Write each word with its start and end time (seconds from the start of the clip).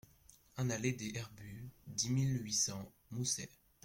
un 0.57 0.71
allée 0.71 0.93
des 0.93 1.11
Herbues, 1.15 1.69
dix 1.85 2.09
mille 2.09 2.41
huit 2.43 2.53
cents 2.55 2.91
Moussey 3.11 3.49